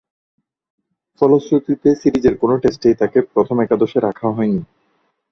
ফলশ্রুতিতে 1.21 1.89
সিরিজের 1.95 2.35
কোন 2.37 2.51
টেস্টেই 2.57 2.95
তাকে 2.95 3.17
প্রথম 3.33 3.55
একাদশে 3.59 3.99
রাখা 3.99 4.27
হয়নি। 4.29 4.61